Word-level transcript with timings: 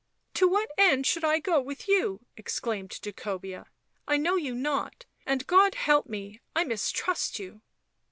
"To 0.41 0.47
what 0.47 0.71
end 0.79 1.05
should 1.05 1.23
I 1.23 1.37
go 1.37 1.61
with 1.61 1.87
you?" 1.87 2.21
exclaimed 2.35 2.99
Jacobea." 3.03 3.67
I 4.07 4.17
know 4.17 4.35
you 4.35 4.55
not, 4.55 5.05
and, 5.27 5.45
God 5.45 5.75
help 5.75 6.07
me, 6.07 6.41
I 6.55 6.63
mis 6.63 6.89
trust 6.91 7.37
you." 7.37 7.61